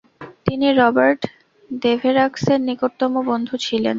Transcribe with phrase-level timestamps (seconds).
[0.45, 1.21] তিনি রবার্ট
[1.81, 3.89] দেভেরাক্সের নিকটতম বন্ধু ছিলেন।